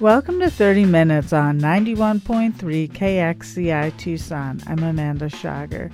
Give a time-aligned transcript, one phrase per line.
[0.00, 2.54] Welcome to 30 Minutes on 91.3
[2.90, 4.58] KXCI Tucson.
[4.66, 5.90] I'm Amanda Schager.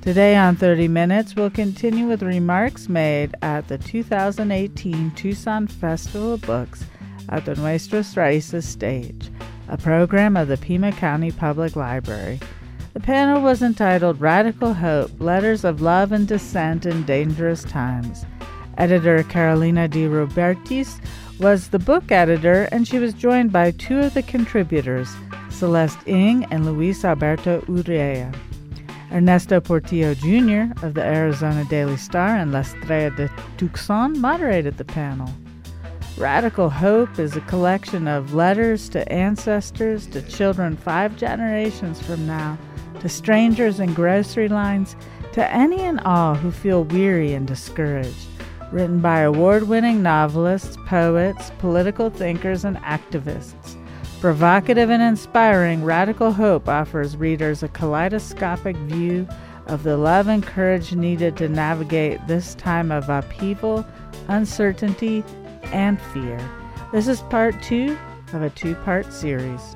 [0.00, 6.40] Today on 30 Minutes, we'll continue with remarks made at the 2018 Tucson Festival of
[6.40, 6.86] Books
[7.28, 9.30] at the Nuestras Raíces stage,
[9.68, 12.40] a program of the Pima County Public Library.
[12.94, 18.24] The panel was entitled Radical Hope Letters of Love and Dissent in Dangerous Times.
[18.78, 20.98] Editor Carolina de Robertis
[21.40, 25.08] was the book editor, and she was joined by two of the contributors,
[25.48, 28.34] Celeste Ng and Luis Alberto Urrea.
[29.10, 30.70] Ernesto Portillo Jr.
[30.84, 35.32] of the Arizona Daily Star and La Estrella de Tucson moderated the panel.
[36.18, 42.58] Radical Hope is a collection of letters to ancestors, to children five generations from now,
[43.00, 44.94] to strangers in grocery lines,
[45.32, 48.29] to any and all who feel weary and discouraged
[48.72, 53.76] written by award winning novelists, poets, political thinkers, and activists.
[54.20, 59.26] Provocative and inspiring, Radical Hope offers readers a kaleidoscopic view
[59.66, 63.84] of the love and courage needed to navigate this time of upheaval,
[64.28, 65.24] uncertainty,
[65.72, 66.38] and fear.
[66.92, 67.98] This is part two
[68.32, 69.74] of a two part series.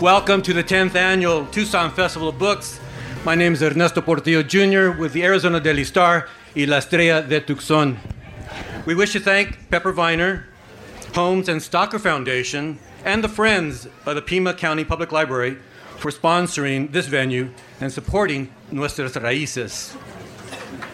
[0.00, 2.80] Welcome to the 10th annual Tucson Festival of Books.
[3.24, 4.98] My name is Ernesto Portillo Jr.
[4.98, 7.98] with the Arizona Daily Star y La Estrella de Tucson.
[8.84, 10.46] We wish to thank Pepper Viner,
[11.14, 15.56] Homes and Stocker Foundation, and the Friends of the Pima County Public Library
[15.96, 17.50] for sponsoring this venue
[17.80, 19.96] and supporting Nuestras Raíces.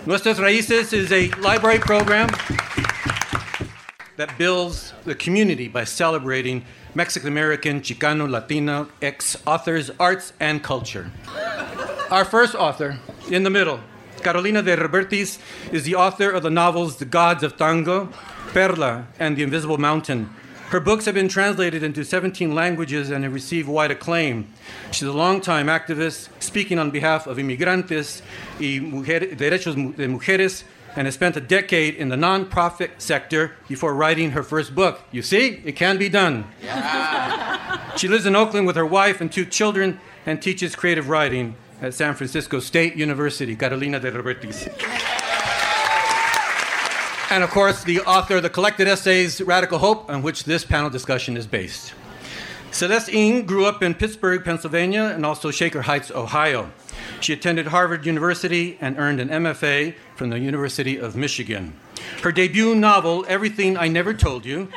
[0.06, 2.28] Nuestras Raíces is a library program
[4.16, 11.10] that builds the community by celebrating Mexican American, Chicano, Latino, ex authors, arts, and culture.
[12.10, 12.98] Our first author,
[13.30, 13.80] in the middle,
[14.22, 15.38] Carolina de Robertis,
[15.72, 18.08] is the author of the novels The Gods of Tango,
[18.52, 20.30] Perla, and The Invisible Mountain.
[20.70, 24.52] Her books have been translated into 17 languages and have received wide acclaim.
[24.90, 28.20] She's a longtime activist speaking on behalf of inmigrantes
[28.60, 30.64] y mujer, derechos de mujeres
[30.94, 35.00] and has spent a decade in the nonprofit sector before writing her first book.
[35.10, 36.44] You see, it can be done.
[36.62, 37.94] Yeah.
[37.96, 41.94] she lives in Oakland with her wife and two children and teaches creative writing at
[41.94, 44.68] San Francisco State University, Carolina de Robertis.
[47.30, 50.88] And of course, the author of the collected essays Radical Hope, on which this panel
[50.88, 51.92] discussion is based.
[52.70, 56.70] Celeste Ng grew up in Pittsburgh, Pennsylvania, and also Shaker Heights, Ohio.
[57.20, 61.74] She attended Harvard University and earned an MFA from the University of Michigan.
[62.22, 64.68] Her debut novel, Everything I Never Told You,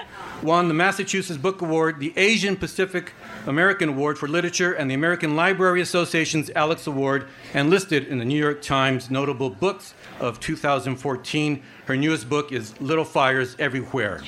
[0.43, 3.13] won the Massachusetts Book Award, the Asian Pacific
[3.45, 8.25] American Award for Literature, and the American Library Association's Alex Award, and listed in the
[8.25, 11.61] New York Times Notable Books of 2014.
[11.85, 14.21] Her newest book is Little Fires Everywhere.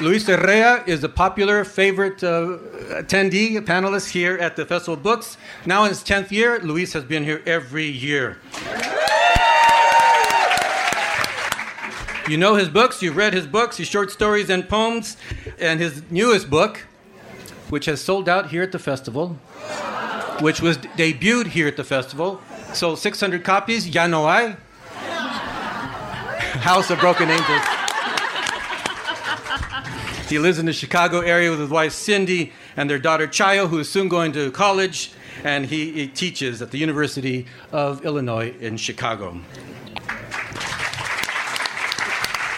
[0.00, 2.56] Luis Urrea is a popular favorite uh,
[3.02, 5.36] attendee, panelist here at the Festival of Books.
[5.66, 8.38] Now in his 10th year, Luis has been here every year.
[12.30, 15.16] You know his books, you've read his books, his short stories and poems,
[15.58, 16.86] and his newest book,
[17.70, 19.30] which has sold out here at the festival,
[20.38, 22.40] which was debuted here at the festival,
[22.72, 24.54] sold 600 copies, Ya No Hay,
[26.60, 27.62] House of Broken Angels.
[30.28, 33.80] He lives in the Chicago area with his wife Cindy and their daughter Chayo, who
[33.80, 35.10] is soon going to college,
[35.42, 39.40] and he, he teaches at the University of Illinois in Chicago.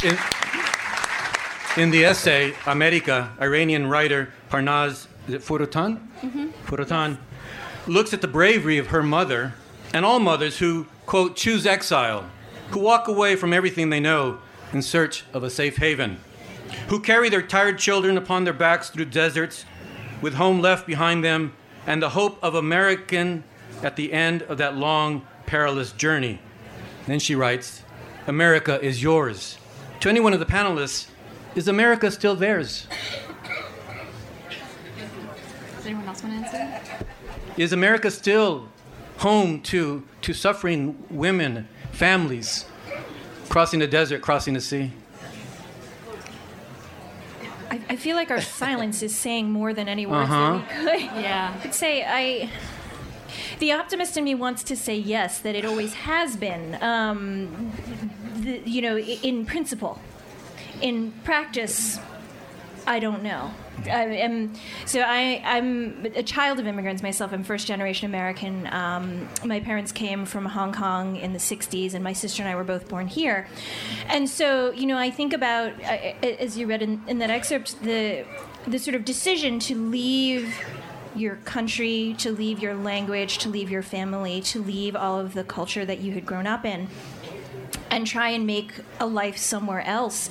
[0.04, 0.18] In,
[1.76, 6.48] in the essay America, Iranian writer Parnaz Foroutan, mm-hmm.
[6.66, 7.18] Foroutan
[7.86, 9.54] looks at the bravery of her mother
[9.94, 12.28] and all mothers who, quote, choose exile,
[12.70, 14.38] who walk away from everything they know
[14.72, 16.18] in search of a safe haven
[16.88, 19.64] who carry their tired children upon their backs through deserts
[20.20, 21.52] with home left behind them
[21.86, 23.44] and the hope of American
[23.82, 26.40] at the end of that long, perilous journey.
[27.06, 27.82] Then she writes,
[28.26, 29.58] America is yours.
[30.02, 31.06] To any one of the panelists,
[31.54, 32.88] is America still theirs?
[35.76, 37.06] Does anyone else want to answer?
[37.56, 38.66] Is America still
[39.18, 42.64] home to, to suffering women, families,
[43.48, 44.90] crossing the desert, crossing the sea?
[47.70, 50.62] I, I feel like our silence is saying more than any words uh-huh.
[50.68, 51.22] that we could.
[51.22, 51.54] Yeah.
[51.62, 52.50] I'd say I.
[53.60, 56.76] The optimist in me wants to say yes, that it always has been.
[56.82, 57.70] Um,
[58.42, 60.00] the, you know, in principle,
[60.80, 61.98] in practice,
[62.86, 63.52] I don't know.
[63.84, 64.52] I am
[64.86, 67.32] so I I'm a child of immigrants myself.
[67.32, 68.66] I'm first generation American.
[68.72, 72.54] Um, my parents came from Hong Kong in the '60s, and my sister and I
[72.54, 73.48] were both born here.
[74.08, 77.82] And so you know, I think about uh, as you read in, in that excerpt
[77.82, 78.24] the
[78.66, 80.54] the sort of decision to leave
[81.14, 85.44] your country, to leave your language, to leave your family, to leave all of the
[85.44, 86.88] culture that you had grown up in,
[87.92, 90.30] and try and make a life somewhere else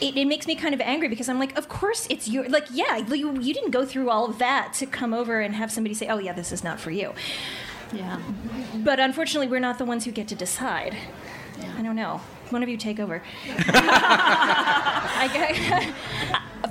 [0.00, 2.64] it, it, makes me kind of angry because I'm like, of course it's your like,
[2.70, 5.94] yeah, you, you didn't go through all of that to come over and have somebody
[5.94, 7.12] say, oh yeah, this is not for you.
[7.92, 8.18] Yeah.
[8.76, 10.96] But unfortunately, we're not the ones who get to decide.
[11.58, 11.74] Yeah.
[11.76, 12.22] I don't know.
[12.48, 13.16] One of you take over.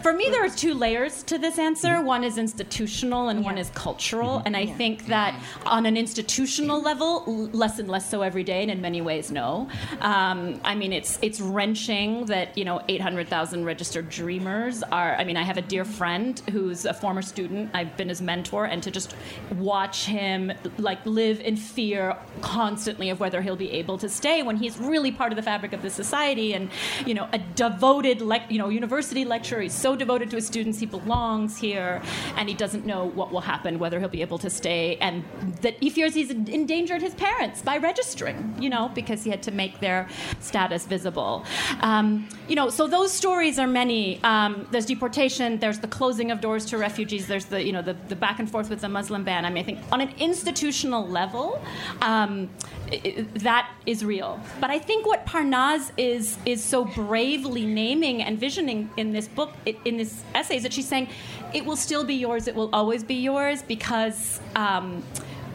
[0.03, 2.01] For me, there are two layers to this answer.
[2.01, 3.45] One is institutional, and yeah.
[3.45, 4.38] one is cultural.
[4.38, 4.47] Mm-hmm.
[4.47, 4.77] And I yeah.
[4.77, 9.01] think that on an institutional level, less and less so every day, and in many
[9.01, 9.68] ways, no.
[10.01, 15.15] Um, I mean, it's it's wrenching that you know 800,000 registered dreamers are.
[15.15, 17.71] I mean, I have a dear friend who's a former student.
[17.74, 19.15] I've been his mentor, and to just
[19.56, 24.57] watch him like live in fear constantly of whether he'll be able to stay when
[24.57, 26.69] he's really part of the fabric of the society, and
[27.06, 29.62] you know, a devoted, you know, university lecturer.
[29.62, 32.02] He's so devoted to his students, he belongs here,
[32.38, 35.24] and he doesn't know what will happen, whether he'll be able to stay, and
[35.62, 39.52] that he fears he's endangered his parents by registering, you know, because he had to
[39.52, 40.08] make their
[40.40, 41.46] status visible.
[41.81, 44.22] Um, you know, so those stories are many.
[44.24, 47.96] Um, there's deportation, there's the closing of doors to refugees, there's the, you know, the,
[48.08, 49.46] the back and forth with the Muslim ban.
[49.46, 51.62] I mean, I think on an institutional level,
[52.02, 52.50] um,
[52.92, 54.40] it, that is real.
[54.60, 59.54] But I think what Parnaz is is so bravely naming and visioning in this book,
[59.86, 61.10] in this essay, is that she's saying
[61.54, 62.48] it will still be yours.
[62.48, 64.39] It will always be yours because.
[64.56, 65.04] Um,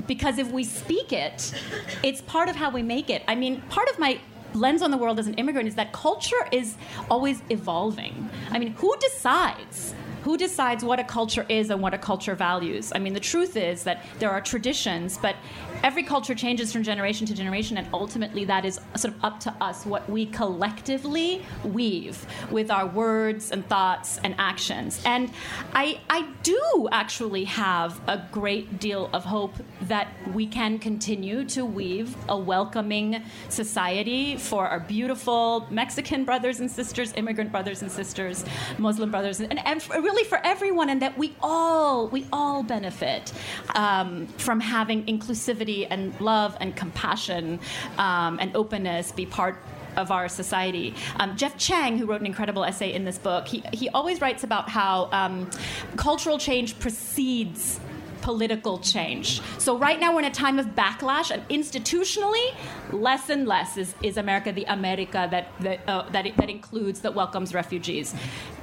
[0.07, 1.55] because if we speak it,
[2.03, 3.23] it's part of how we make it.
[3.27, 4.21] I mean, part of my
[4.53, 6.77] lens on the world as an immigrant is that culture is
[7.11, 8.29] always evolving.
[8.51, 9.95] I mean, who decides
[10.25, 12.93] who decides what a culture is and what a culture values?
[12.95, 15.37] I mean, the truth is that there are traditions, but
[15.85, 19.55] every culture changes from generation to generation, and ultimately that is sort of up to
[19.61, 25.01] us what we collectively weave with our words and thoughts and actions.
[25.05, 25.31] And
[25.75, 31.67] I, I do actually have a great deal of hope that we can continue to
[31.67, 38.43] weave a welcoming society for our beautiful Mexican brothers and sisters, immigrant brothers and sisters,
[38.79, 43.33] Muslim brothers, and, and really for everyone, and that we all we all benefit
[43.75, 47.59] um, from having inclusivity and love and compassion
[47.99, 49.57] um, and openness be part
[49.97, 50.95] of our society.
[51.21, 54.43] Um, Jeff Chang, who wrote an incredible essay in this book, he, he always writes
[54.45, 55.51] about how um,
[55.97, 57.81] cultural change precedes
[58.25, 59.43] political change.
[59.59, 62.55] So right now we're in a time of backlash, and institutionally,
[62.91, 67.15] less and less is, is America the America that that, uh, that, that includes that
[67.15, 68.15] welcomes refugees.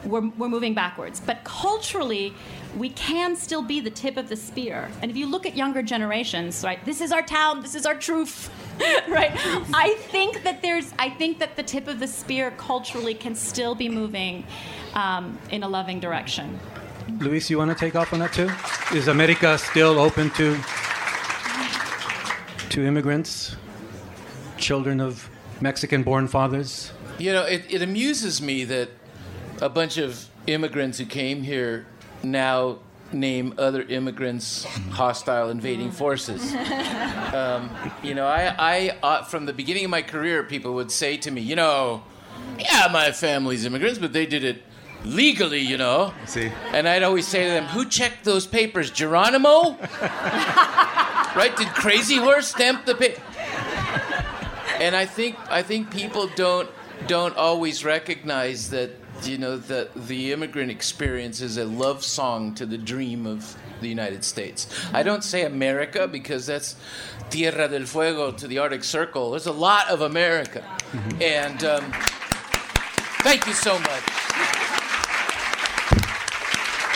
[0.04, 2.34] We're, we're moving backwards, but culturally,
[2.76, 4.90] we can still be the tip of the spear.
[5.04, 7.96] And if you look at younger generations, right, this is our town, this is our
[7.96, 8.50] truth.
[9.10, 9.32] right
[9.74, 13.76] i think that there's i think that the tip of the spear culturally can still
[13.76, 14.44] be moving
[14.96, 16.58] um, in a loving direction
[17.20, 18.50] Luis, you want to take off on that too?
[18.96, 20.58] Is America still open to
[22.70, 23.56] to immigrants,
[24.58, 26.92] children of Mexican-born fathers?
[27.18, 28.90] You know, it, it amuses me that
[29.62, 31.86] a bunch of immigrants who came here
[32.24, 32.80] now
[33.12, 36.56] name other immigrants hostile invading forces.
[37.32, 37.70] Um,
[38.04, 41.32] you know, I, I uh, from the beginning of my career, people would say to
[41.32, 42.04] me, you know,
[42.60, 44.64] yeah, my family's immigrants, but they did it
[45.06, 46.14] legally, you know.
[46.26, 46.52] See?
[46.72, 48.92] And I'd always say to them, Who checked those papers?
[48.92, 49.78] Geronimo?
[51.36, 51.54] right?
[51.56, 53.22] Did Crazy Horse stamp the paper?
[54.80, 56.70] And I think I think people don't
[57.08, 58.92] don't always recognize that
[59.24, 63.88] you know that the immigrant experience is a love song to the dream of the
[63.88, 64.68] United States.
[64.94, 66.76] I don't say America because that's
[67.30, 69.32] Tierra del Fuego to the Arctic Circle.
[69.32, 71.22] There's a lot of America, mm-hmm.
[71.22, 71.92] and um,
[73.24, 74.61] thank you so much.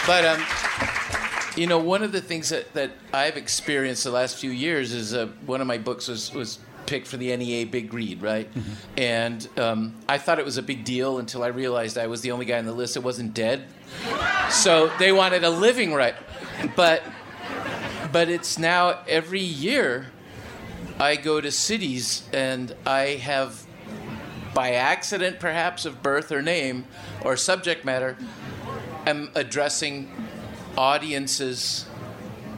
[0.08, 0.44] But um,
[1.56, 5.14] you know, one of the things that, that I've experienced the last few years is
[5.14, 8.52] uh, one of my books was was picked for the NEA Big Read, right?
[8.54, 8.74] Mm-hmm.
[8.98, 12.32] And um, I thought it was a big deal until I realized I was the
[12.32, 13.66] only guy on the list that wasn't dead.
[14.50, 16.16] So they wanted a living right,
[16.76, 17.04] but
[18.12, 20.08] but it's now every year
[21.00, 23.66] I go to cities and I have
[24.54, 26.86] by accident perhaps of birth or name
[27.24, 28.18] or subject matter
[29.06, 30.12] am addressing
[30.78, 31.86] audiences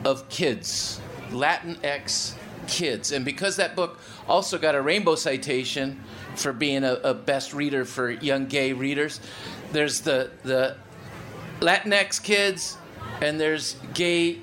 [0.06, 1.00] of kids,
[1.30, 2.34] Latinx
[2.68, 3.12] kids.
[3.12, 6.04] And because that book also got a Rainbow Citation
[6.36, 9.20] for being a, a best reader for young gay readers,
[9.72, 10.78] there's the, the
[11.60, 12.78] Latinx kids
[13.22, 14.40] and there's gay,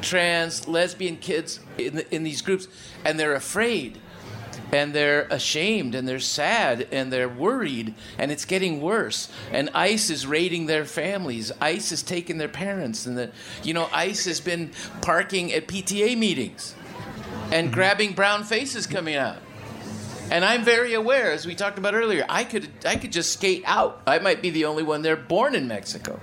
[0.00, 2.68] trans, lesbian kids in, the, in these groups,
[3.04, 3.98] and they're afraid
[4.72, 9.28] and they're ashamed and they're sad and they're worried and it's getting worse.
[9.52, 11.52] And ice is raiding their families.
[11.60, 13.06] Ice is taking their parents.
[13.06, 13.30] And the
[13.62, 16.74] you know ice has been parking at pta meetings
[17.52, 19.38] and grabbing brown faces coming out.
[20.30, 23.62] And i'm very aware as we talked about earlier i could i could just skate
[23.66, 24.02] out.
[24.06, 26.18] I might be the only one there born in mexico.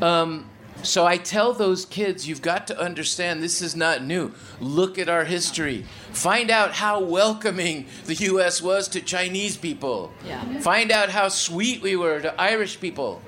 [0.00, 0.48] Um,
[0.82, 4.32] so I tell those kids, you've got to understand this is not new.
[4.60, 5.84] Look at our history.
[6.12, 8.62] Find out how welcoming the U.S.
[8.62, 10.12] was to Chinese people.
[10.24, 10.60] Yeah.
[10.60, 13.22] Find out how sweet we were to Irish people,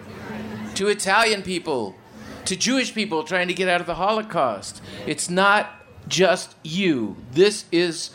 [0.76, 1.96] to Italian people,
[2.44, 4.82] to Jewish people trying to get out of the Holocaust.
[5.06, 5.70] It's not
[6.08, 7.16] just you.
[7.32, 8.10] This is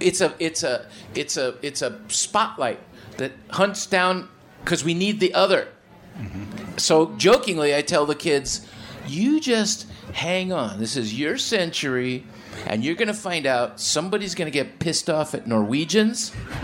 [0.00, 2.80] it's a it's a it's a it's a spotlight
[3.16, 4.28] that hunts down
[4.64, 5.68] because we need the other.
[6.16, 6.47] Mm-hmm.
[6.78, 8.66] So jokingly, I tell the kids,
[9.06, 10.78] you just hang on.
[10.78, 12.24] This is your century,
[12.66, 16.32] and you're going to find out somebody's going to get pissed off at Norwegians.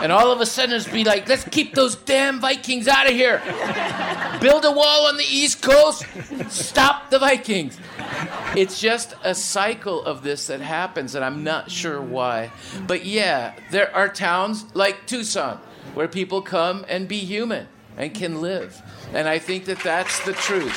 [0.00, 3.12] and all of a sudden, it's be like, let's keep those damn Vikings out of
[3.12, 3.42] here.
[4.40, 6.06] Build a wall on the East Coast.
[6.48, 7.78] Stop the Vikings.
[8.56, 12.50] It's just a cycle of this that happens, and I'm not sure why.
[12.86, 15.58] But yeah, there are towns like Tucson
[15.94, 18.80] where people come and be human and can live.
[19.12, 20.76] And I think that that's the truth.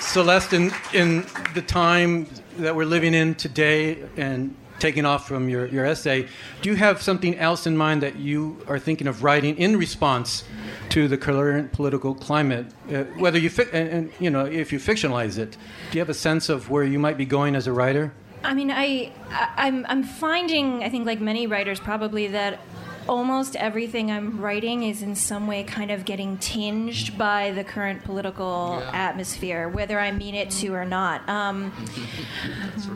[0.00, 5.66] Celeste, in, in the time that we're living in today and taking off from your,
[5.66, 6.28] your essay,
[6.62, 10.44] do you have something else in mind that you are thinking of writing in response
[10.90, 12.66] to the current political climate?
[12.92, 15.56] Uh, whether you, fi- and, and, you know, if you fictionalize it,
[15.90, 18.12] do you have a sense of where you might be going as a writer?
[18.44, 22.60] I mean, I, I I'm I'm finding I think like many writers probably that
[23.08, 28.04] almost everything I'm writing is in some way kind of getting tinged by the current
[28.04, 28.90] political yeah.
[28.92, 31.28] atmosphere, whether I mean it to or not.
[31.28, 31.72] Um,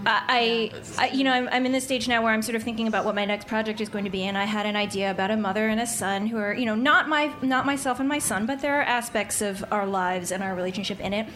[0.07, 2.89] I, I, you know, I'm, I'm in this stage now where I'm sort of thinking
[2.89, 5.31] about what my next project is going to be, and I had an idea about
[5.31, 8.19] a mother and a son who are, you know, not my, not myself and my
[8.19, 11.27] son, but there are aspects of our lives and our relationship in it,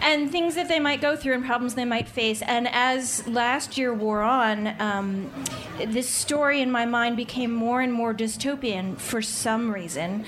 [0.00, 2.42] and things that they might go through and problems they might face.
[2.42, 5.30] And as last year wore on, um,
[5.86, 10.24] this story in my mind became more and more dystopian for some reason.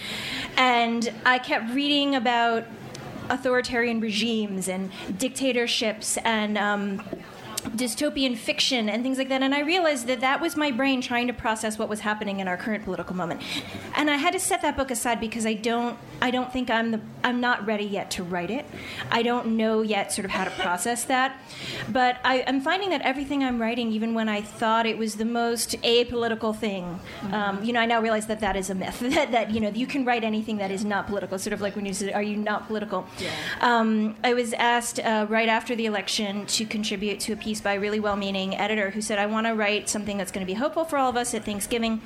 [0.57, 2.67] And I kept reading about
[3.29, 7.03] authoritarian regimes and dictatorships and um,
[7.61, 9.43] dystopian fiction and things like that.
[9.43, 12.49] And i realized that that was my brain trying to process what was happening in
[12.49, 13.43] our current political moment.
[13.97, 16.91] And i had to set that book aside because i don't i don't think i'm
[16.91, 18.65] the i'm not ready yet to write it.
[19.11, 21.37] I don't know yet sort of how to process that.
[21.89, 25.25] But I, am finding that everything i'm writing even when i thought it was the
[25.25, 27.01] most apolitical thing
[27.33, 29.71] um, you know i now realize that that is a myth that, that you know
[29.71, 31.39] you can write anything that is not political.
[31.39, 33.07] Sort of like when you said are you not political?
[33.19, 33.31] Yeah.
[33.61, 37.61] um, i was asked uh, right after the election to contribute to a piece piece
[37.61, 40.47] by a really well meaning editor who said, I want to write something that's going
[40.47, 42.01] to be hopeful for all of us at Thanksgiving.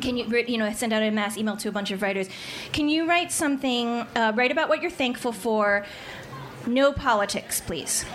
[0.00, 2.28] Can you you know send out a mass email to a bunch of writers.
[2.72, 5.84] Can you write something uh, write about what you're thankful for?
[6.68, 8.04] No politics please.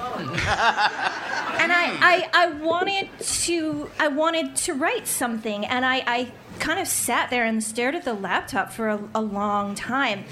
[1.60, 6.80] And I, I, I wanted to i wanted to write something and i, I kind
[6.80, 10.24] of sat there and stared at the laptop for a, a long time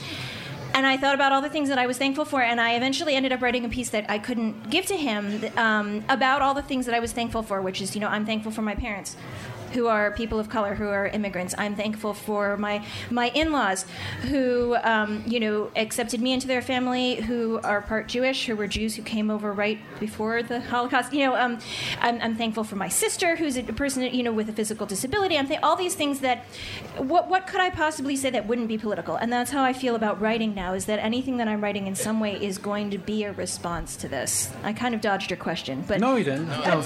[0.77, 3.15] and I thought about all the things that I was thankful for, and I eventually
[3.15, 6.61] ended up writing a piece that I couldn't give to him um, about all the
[6.61, 9.17] things that I was thankful for, which is, you know, I'm thankful for my parents
[9.77, 11.53] who are people of color, who are immigrants.
[11.55, 13.85] I'm thankful for my my in-laws,
[14.23, 18.65] who um, you know accepted me into their family, who are part Jewish, who were
[18.65, 21.13] Jews who came over right before the Holocaust.
[21.13, 21.59] You know, um,
[22.01, 25.37] I'm, I'm, thankful for my sister, who's a person you know with a physical disability.
[25.37, 26.43] I'm th- all these things that
[26.97, 29.15] what what could I possibly say that wouldn't be political?
[29.15, 30.73] And that's how I feel about writing now.
[30.73, 33.95] Is that anything that I'm writing in some way is going to be a response
[33.97, 34.51] to this?
[34.63, 36.47] I kind of dodged your question, but no, you didn't.
[36.47, 36.83] No,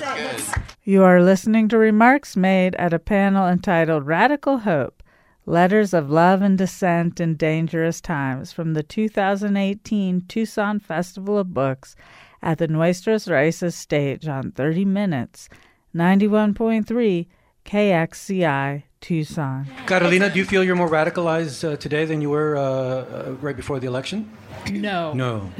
[0.84, 5.04] you are listening to remarks made at a panel entitled Radical Hope
[5.46, 11.96] Letters of Love and Dissent in Dangerous Times from the 2018 Tucson Festival of Books
[12.42, 15.48] at the Nuestras Raíces stage on 30 Minutes,
[15.96, 17.28] 91.3
[17.66, 19.68] KXCI Tucson.
[19.86, 23.56] Carolina, do you feel you're more radicalized uh, today than you were uh, uh, right
[23.56, 24.28] before the election?
[24.72, 25.14] No.
[25.14, 25.52] No.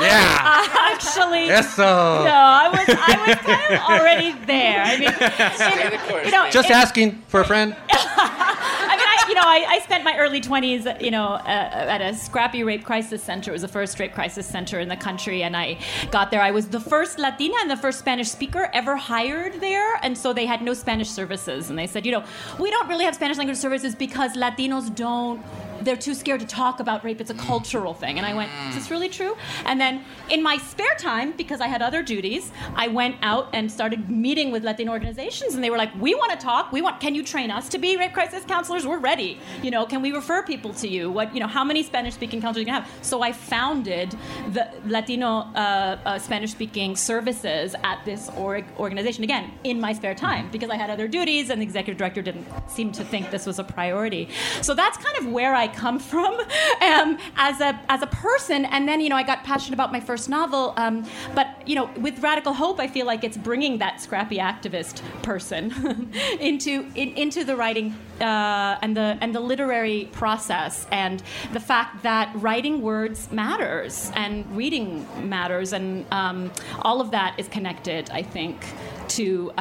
[0.00, 0.70] Yeah.
[0.92, 1.82] Actually, yes, so.
[1.82, 4.82] no, I was I was kind of already there.
[4.82, 7.76] I mean, you know, Just asking for a friend.
[7.90, 12.00] I mean, I, you know, I, I spent my early 20s, you know, uh, at
[12.00, 13.50] a scrappy rape crisis center.
[13.50, 15.78] It was the first rape crisis center in the country, and I
[16.10, 16.40] got there.
[16.40, 20.32] I was the first Latina and the first Spanish speaker ever hired there, and so
[20.32, 21.70] they had no Spanish services.
[21.70, 22.24] And they said, you know,
[22.58, 25.42] we don't really have Spanish language services because Latinos don't
[25.82, 27.20] they're too scared to talk about rape.
[27.20, 28.18] It's a cultural thing.
[28.18, 29.36] And I went, is this really true?
[29.64, 33.70] And then in my spare time, because I had other duties, I went out and
[33.70, 36.72] started meeting with Latino organizations, and they were like, we want to talk.
[36.72, 37.00] We want.
[37.00, 38.86] Can you train us to be rape crisis counselors?
[38.86, 39.38] We're ready.
[39.62, 41.10] You know, can we refer people to you?
[41.10, 41.46] What you know?
[41.46, 42.90] How many Spanish-speaking counselors you can have?
[43.02, 44.16] So I founded
[44.52, 50.50] the Latino uh, uh, Spanish-speaking services at this org- organization again in my spare time
[50.50, 53.58] because I had other duties, and the executive director didn't seem to think this was
[53.58, 54.28] a priority.
[54.62, 56.34] So that's kind of where I come from
[56.80, 58.64] um, as a as a person.
[58.66, 60.74] And then you know I got passionate about my first novel.
[60.76, 65.02] Um, but you know with Radical Hope, I feel like it's bringing that scrappy activist
[65.22, 71.60] person into in, into the writing uh, and the and the literary process and the
[71.60, 76.50] fact that writing words matters and reading matters and um,
[76.82, 78.10] all of that is connected.
[78.10, 78.64] I think
[79.08, 79.52] to.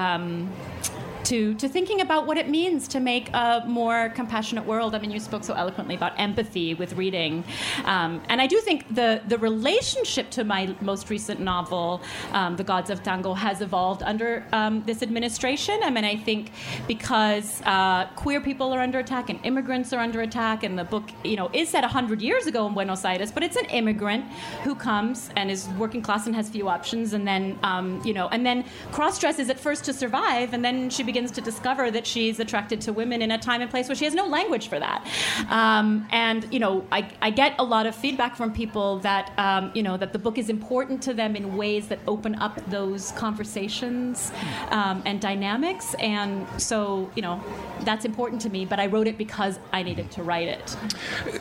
[1.26, 4.94] To, to thinking about what it means to make a more compassionate world.
[4.94, 7.46] I mean, you spoke so eloquently about empathy with reading.
[7.86, 12.02] Um, and I do think the, the relationship to my most recent novel,
[12.34, 15.80] um, The Gods of Tango, has evolved under um, this administration.
[15.82, 16.52] I mean, I think
[16.88, 21.10] because uh, queer people are under attack and immigrants are under attack, and the book,
[21.24, 24.26] you know, is set 100 years ago in Buenos Aires, but it's an immigrant
[24.64, 28.28] who comes and is working class and has few options, and then, um, you know,
[28.30, 32.08] and then cross dresses at first to survive, and then she begins to discover that
[32.08, 34.80] she's attracted to women in a time and place where she has no language for
[34.80, 35.08] that.
[35.50, 39.70] Um, and you know, I, I, get a lot of feedback from people that um,
[39.76, 43.12] you know that the book is important to them in ways that open up those
[43.12, 44.32] conversations
[44.72, 45.94] um, and dynamics.
[46.00, 47.44] And so you know,
[47.82, 48.66] that's important to me.
[48.66, 50.76] But I wrote it because I needed to write it.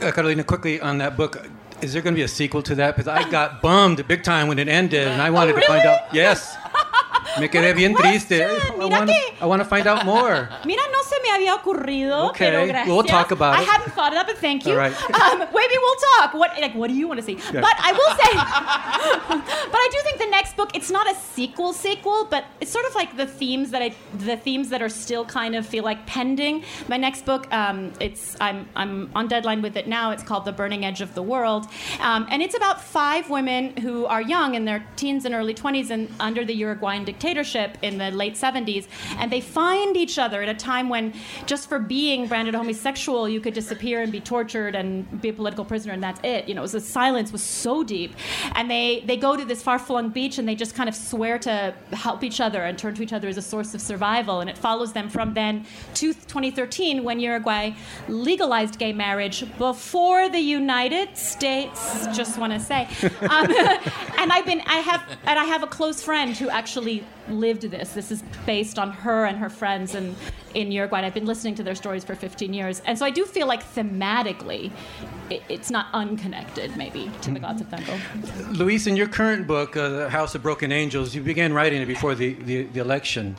[0.02, 1.48] Uh, Carolina, quickly on that book.
[1.80, 2.94] Is there going to be a sequel to that?
[2.94, 5.66] Because I got bummed big time when it ended, and I wanted oh, really?
[5.66, 6.14] to find out.
[6.14, 6.56] Yes.
[7.38, 8.46] Me quedé bien triste.
[8.80, 10.48] I want, I find out more.
[10.64, 10.82] Mira,
[11.38, 12.30] me había ocurrido.
[12.30, 12.88] Okay, pero gracias.
[12.88, 13.68] we'll talk about I it.
[13.68, 14.76] I hadn't thought of that, but thank you.
[14.76, 14.92] Right.
[15.22, 16.34] Um, maybe we'll talk.
[16.34, 17.34] What like what do you want to see?
[17.52, 17.60] Yeah.
[17.60, 18.32] But I will say,
[19.70, 20.74] but I do think the next book.
[20.74, 24.36] It's not a sequel sequel, but it's sort of like the themes that I the
[24.36, 26.64] themes that are still kind of feel like pending.
[26.88, 30.10] My next book, um, it's I'm I'm on deadline with it now.
[30.10, 31.66] It's called The Burning Edge of the World,
[32.00, 35.90] um, and it's about five women who are young in their teens and early 20s
[35.90, 38.86] and under the Uruguayan dictatorship in the late 70s,
[39.18, 41.12] and they find each other at a time when
[41.46, 45.64] just for being branded homosexual, you could disappear and be tortured and be a political
[45.64, 46.48] prisoner, and that's it.
[46.48, 48.14] You know, the silence was so deep,
[48.54, 51.74] and they they go to this far-flung beach and they just kind of swear to
[51.92, 54.58] help each other and turn to each other as a source of survival, and it
[54.58, 57.72] follows them from then to 2013 when Uruguay
[58.08, 62.06] legalized gay marriage before the United States.
[62.16, 62.88] Just want to say,
[63.28, 63.50] um,
[64.18, 67.92] and I've been I have and I have a close friend who actually lived this.
[67.92, 70.14] This is based on her and her friends in,
[70.54, 70.98] in Uruguay.
[70.98, 72.80] And I've been listening to their stories for 15 years.
[72.86, 74.70] And so I do feel like thematically,
[75.30, 77.98] it, it's not unconnected, maybe, to the Gods of Tango.
[78.52, 81.86] Luis, in your current book, uh, The House of Broken Angels, you began writing it
[81.86, 83.36] before the, the, the election,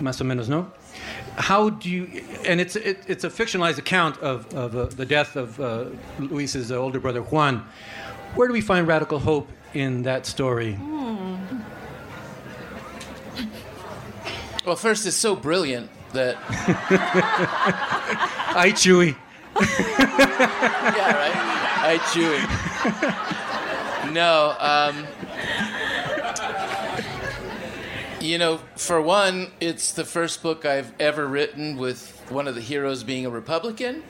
[0.00, 0.70] más o menos, no?
[1.36, 5.36] How do you, and it's, it, it's a fictionalized account of, of uh, the death
[5.36, 5.86] of uh,
[6.18, 7.66] Luis's older brother, Juan.
[8.34, 10.78] Where do we find radical hope in that story?
[10.80, 11.05] Mm.
[14.66, 16.36] Well, first, it's so brilliant that.
[18.56, 19.14] I Chewy.
[19.54, 21.32] yeah, right.
[21.84, 22.42] I Chewy.
[24.12, 25.06] no, um,
[28.20, 32.60] you know, for one, it's the first book I've ever written with one of the
[32.60, 34.02] heroes being a Republican.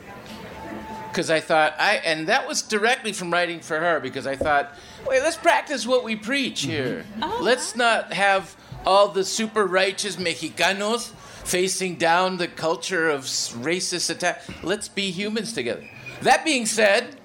[1.09, 4.01] Because I thought I, and that was directly from writing for her.
[4.01, 4.75] Because I thought,
[5.07, 7.05] wait, let's practice what we preach here.
[7.12, 7.25] Mm-hmm.
[7.25, 11.11] Oh, let's not have all the super righteous Mexicanos
[11.44, 14.42] facing down the culture of racist attack.
[14.62, 15.85] Let's be humans together.
[16.22, 17.16] That being said,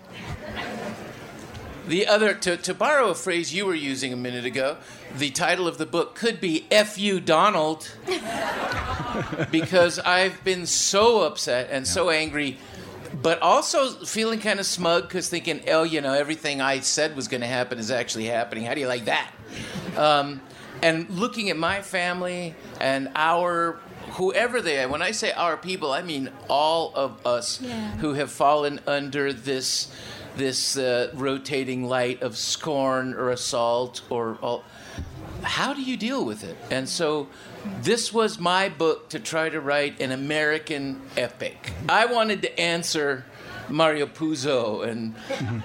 [1.88, 4.78] the other, to, to borrow a phrase you were using a minute ago,
[5.18, 7.92] the title of the book could be F You Donald.
[9.52, 12.58] because I've been so upset and so angry,
[13.22, 17.28] but also feeling kind of smug because thinking, oh, you know, everything I said was
[17.28, 18.66] going to happen is actually happening.
[18.66, 19.32] How do you like that?
[19.98, 20.42] Um,
[20.82, 23.80] and looking at my family and our
[24.12, 27.92] whoever they are when i say our people i mean all of us yeah.
[27.98, 29.92] who have fallen under this
[30.36, 34.64] this uh, rotating light of scorn or assault or all,
[35.44, 36.58] how do you deal with it?
[36.70, 37.28] And so
[37.82, 41.74] this was my book to try to write an American epic.
[41.90, 43.26] I wanted to answer
[43.72, 45.16] Mario Puzo and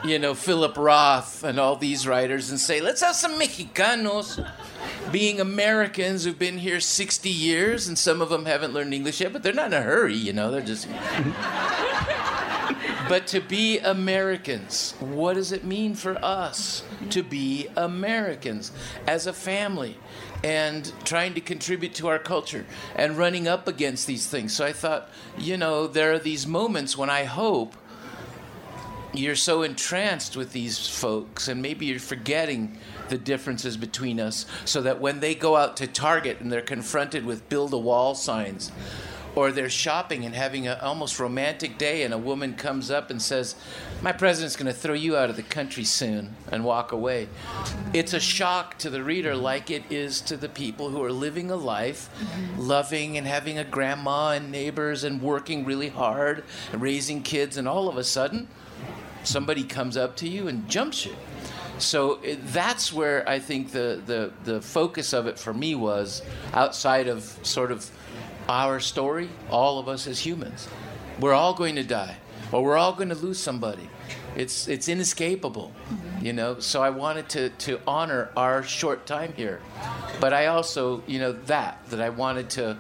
[0.05, 4.47] you know Philip Roth and all these writers and say, let's have some Mexicanos
[5.13, 9.33] being Americans who've been here 60 years and some of them haven't learned English yet,
[9.33, 10.89] but they're not in a hurry, you know, they're just
[13.09, 18.73] But to be Americans, what does it mean for us to be Americans
[19.07, 19.97] as a family?
[20.45, 24.55] and trying to contribute to our culture and running up against these things.
[24.55, 27.75] So I thought, you know, there are these moments when I hope
[29.13, 32.77] you're so entranced with these folks and maybe you're forgetting
[33.09, 37.25] the differences between us so that when they go out to Target and they're confronted
[37.25, 38.73] with build a wall signs
[39.37, 43.21] or they're shopping and having an almost romantic day and a woman comes up and
[43.21, 43.55] says
[44.01, 47.29] my president's going to throw you out of the country soon and walk away.
[47.93, 51.51] It's a shock to the reader like it is to the people who are living
[51.51, 52.09] a life
[52.57, 56.43] loving and having a grandma and neighbors and working really hard
[56.73, 58.49] and raising kids and all of a sudden
[59.27, 61.15] somebody comes up to you and jumps you
[61.79, 66.23] so it, that's where I think the, the, the focus of it for me was
[66.55, 67.91] outside of sort of
[68.49, 70.69] our story, all of us as humans.
[71.21, 72.17] We're all going to die,
[72.53, 73.89] or we're all going to lose somebody.
[74.37, 75.73] It's, it's inescapable,
[76.21, 76.59] you know.
[76.61, 79.61] So I wanted to, to honor our short time here.
[80.21, 82.79] But I also, you know, that, that I wanted to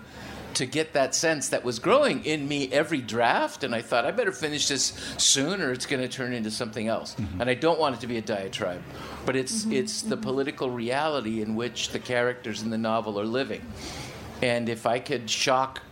[0.56, 3.62] to get that sense that was growing in me every draft.
[3.62, 6.88] And I thought, I better finish this soon or it's going to turn into something
[6.88, 7.14] else.
[7.14, 7.42] Mm-hmm.
[7.42, 8.82] And I don't want it to be a diatribe,
[9.26, 9.74] but it's, mm-hmm.
[9.74, 13.60] it's the political reality in which the characters in the novel are living.
[14.42, 15.82] And if I could shock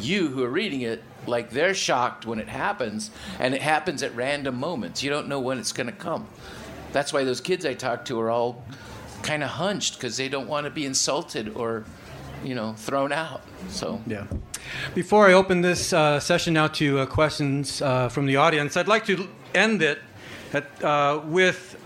[0.00, 4.14] you who are reading it like they're shocked when it happens, and it happens at
[4.14, 6.28] random moments, you don't know when it's going to come.
[6.92, 8.64] That's why those kids I talk to are all
[9.22, 11.84] kind of hunched because they don't want to be insulted or
[12.44, 13.42] you know, thrown out.
[13.68, 14.26] So yeah.
[14.94, 18.88] Before I open this uh, session now to uh, questions uh, from the audience, I'd
[18.88, 19.98] like to end it
[20.52, 21.76] at, uh, with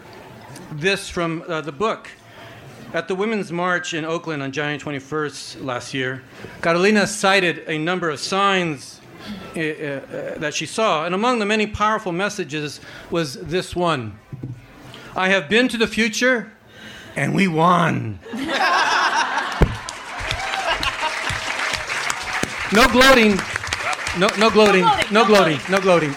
[0.72, 2.08] this from uh, the book.
[2.94, 6.22] At the Women's March in Oakland on January 21st last year,
[6.62, 9.00] Carolina cited a number of signs
[9.56, 9.60] uh,
[10.38, 14.18] that she saw, and among the many powerful messages was this one
[15.16, 16.52] I have been to the future,
[17.16, 18.18] and we won.
[22.76, 23.36] No gloating.
[24.18, 24.84] No, no gloating.
[25.10, 25.58] No gloating.
[25.70, 26.14] No gloating.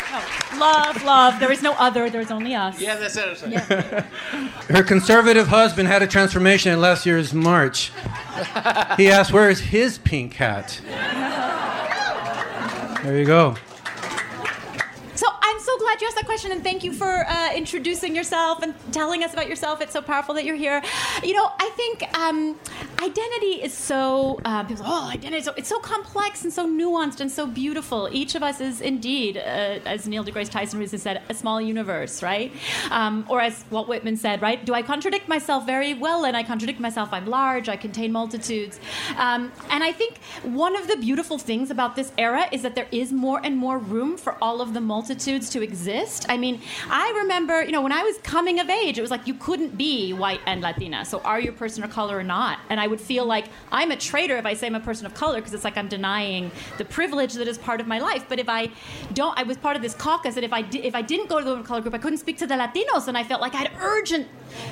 [0.58, 1.40] Love, love.
[1.40, 2.10] There is no other.
[2.10, 2.82] There is only us.
[2.82, 3.42] Yeah, that's it.
[3.48, 4.02] Yeah.
[4.68, 7.94] Her conservative husband had a transformation in last year's March.
[8.98, 10.82] He asked, "Where is his pink hat?"
[13.04, 13.56] There you go
[15.16, 18.62] So I'm so glad you asked that question, and thank you for uh, introducing yourself
[18.62, 19.80] and telling us about yourself.
[19.80, 20.82] It's so powerful that you're here.
[21.24, 22.60] You know, I think um,
[23.02, 24.84] identity is so uh, people.
[24.86, 25.42] Oh, identity!
[25.44, 28.10] So, it's so complex and so nuanced and so beautiful.
[28.12, 29.42] Each of us is indeed, uh,
[29.86, 32.52] as Neil deGrasse Tyson recently said, a small universe, right?
[32.92, 34.64] Um, or as Walt Whitman said, right?
[34.64, 36.26] Do I contradict myself very well?
[36.26, 37.10] And I contradict myself.
[37.12, 37.70] I'm large.
[37.70, 38.80] I contain multitudes.
[39.18, 42.88] Um, and I think one of the beautiful things about this era is that there
[42.92, 46.26] is more and more room for all of the multitudes to exist exist.
[46.30, 49.28] I mean, I remember, you know, when I was coming of age, it was like
[49.28, 51.06] you couldn't be white and Latina.
[51.06, 52.60] So are you a person of color or not?
[52.70, 55.14] And I would feel like I'm a traitor if I say I'm a person of
[55.14, 58.26] color because it's like I'm denying the privilege that is part of my life.
[58.28, 58.70] But if I
[59.14, 61.38] don't, I was part of this caucus, and if I di- if I didn't go
[61.40, 63.42] to the women of color group, I couldn't speak to the Latinos, and I felt
[63.42, 64.28] like I had urgent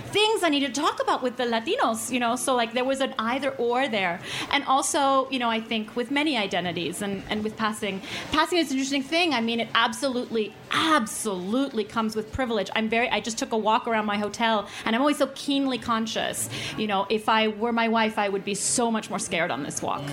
[0.07, 2.11] things I need to talk about with the Latinos.
[2.11, 4.19] You know, so like there was an either or there,
[4.51, 8.71] and also, you know, I think with many identities and and with passing, passing is
[8.71, 9.33] an interesting thing.
[9.33, 12.69] I mean, it absolutely, absolutely comes with privilege.
[12.75, 15.77] I'm very, I just took a walk around my hotel and I'm always so keenly
[15.77, 16.49] conscious.
[16.77, 19.63] You know, if I were my wife, I would be so much more scared on
[19.63, 20.03] this walk.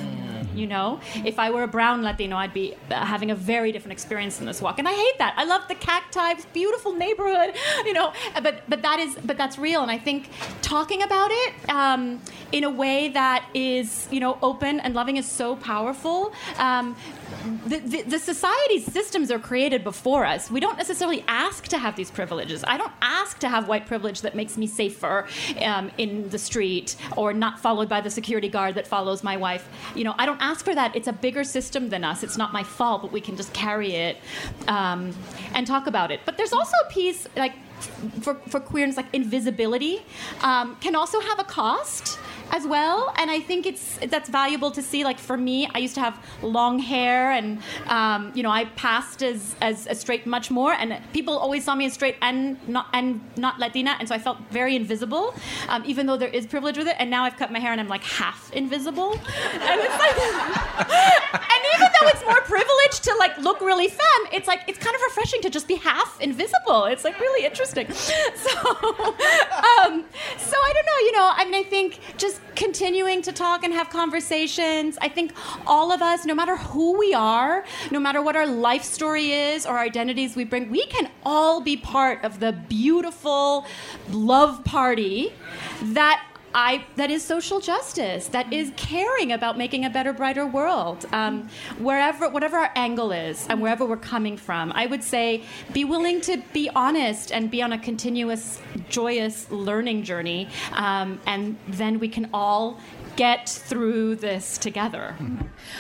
[0.55, 3.93] You know, if I were a brown Latino, I'd be uh, having a very different
[3.93, 4.79] experience in this walk.
[4.79, 5.35] And I hate that.
[5.37, 9.83] I love the cacti, beautiful neighborhood, you know, but, but that is, but that's real.
[9.83, 10.31] And I think
[10.63, 12.21] talking about it um,
[12.53, 16.33] in a way that is, you know, open and loving is so powerful.
[16.59, 16.97] Um,
[17.67, 20.51] the, the, the, society's systems are created before us.
[20.51, 22.65] We don't necessarily ask to have these privileges.
[22.67, 25.27] I don't ask to have white privilege that makes me safer
[25.61, 29.69] um, in the street or not followed by the security guard that follows my wife.
[29.95, 30.95] You know, I don't ask for that.
[30.95, 32.23] It's a bigger system than us.
[32.23, 34.19] It's not my fault, but we can just carry it
[34.69, 35.15] um,
[35.55, 36.21] and talk about it.
[36.25, 37.55] But there's also a piece like
[38.21, 40.03] for, for queerness, like invisibility,
[40.43, 42.19] um, can also have a cost
[42.51, 45.05] as well, and I think it's that's valuable to see.
[45.05, 49.23] Like for me, I used to have long hair, and um, you know, I passed
[49.23, 52.87] as, as, as straight much more, and people always saw me as straight and not
[52.93, 55.35] and not Latina, and so I felt very invisible,
[55.69, 56.97] um, even though there is privilege with it.
[56.99, 60.19] And now I've cut my hair, and I'm like half invisible, and it's like,
[61.55, 64.95] and even though it's more privileged to like look really femme, it's like it's kind
[64.95, 66.85] of refreshing to just be half invisible.
[66.85, 67.89] It's like really interesting.
[68.35, 70.05] So, um, Um,
[70.39, 71.07] so I don't know.
[71.07, 74.99] You know, I mean, I think just continuing to talk and have conversations.
[75.01, 75.33] I think
[75.67, 79.67] all of us, no matter who we are, no matter what our life story is
[79.67, 83.67] or identities we bring, we can all be part of the beautiful
[84.11, 85.33] love party
[85.83, 86.23] that
[86.55, 88.29] I, that is social justice.
[88.29, 91.05] That is caring about making a better, brighter world.
[91.13, 95.85] Um, wherever, whatever our angle is, and wherever we're coming from, I would say be
[95.85, 101.99] willing to be honest and be on a continuous, joyous learning journey, um, and then
[101.99, 102.79] we can all
[103.17, 105.17] get through this together.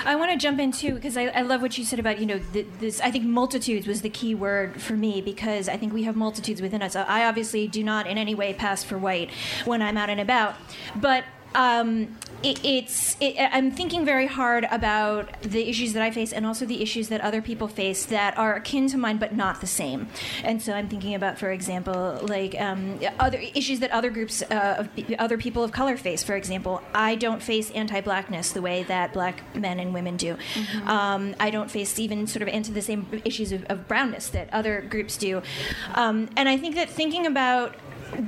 [0.05, 2.27] I want to jump in too because I, I, love what you said about you
[2.27, 3.01] know th- this.
[3.01, 6.63] I think multitudes was the key word for me because I think we have multitudes
[6.63, 6.97] within us.
[6.97, 9.31] I obviously do not in any way pass for white
[9.65, 10.55] when I'm out and about,
[10.97, 16.33] but um, it, it's it, I'm thinking very hard about the issues that I face
[16.33, 19.61] and also the issues that other people face that are akin to mine but not
[19.61, 20.09] the same.
[20.43, 24.77] And so I'm thinking about, for example, like um, other issues that other groups uh,
[24.79, 24.89] of
[25.19, 26.23] other people of color face.
[26.23, 30.37] For example, I don't face anti-blackness the way that black men and women do.
[30.55, 30.89] Mm-hmm.
[30.89, 34.53] Um, I don't face even sort of into the same issues of, of brownness that
[34.53, 35.43] other groups do.
[35.95, 37.75] Um, and I think that thinking about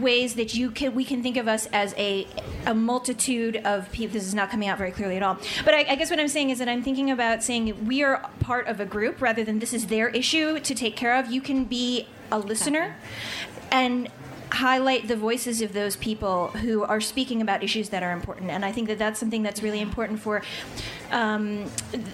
[0.01, 2.27] ways that you can we can think of us as a
[2.67, 4.15] a multitude of people.
[4.15, 5.39] This is not coming out very clearly at all.
[5.65, 8.29] But I, I, guess what I'm saying is that I'm thinking about saying we are
[8.41, 11.31] part of a group rather than this is their issue to take care of.
[11.31, 12.97] You can be a listener
[13.71, 14.09] and
[14.51, 18.51] highlight the voices of those people who are speaking about issues that are important.
[18.51, 20.43] And I think that that's something that's really important for
[21.11, 21.65] um,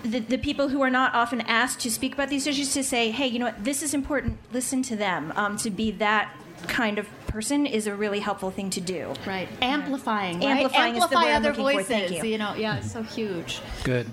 [0.02, 3.10] the, the, people who are not often asked to speak about these issues to say,
[3.10, 6.34] hey, you know what, this is important, listen to them, um, to be that
[6.68, 9.12] kind of person is a really helpful thing to do.
[9.26, 9.48] Right.
[9.60, 10.40] Amplifying.
[10.40, 10.48] Right?
[10.48, 12.12] Amplifying Amplify is other voices.
[12.12, 12.24] You.
[12.24, 12.38] you.
[12.38, 13.60] know, yeah, it's so huge.
[13.84, 14.06] Good.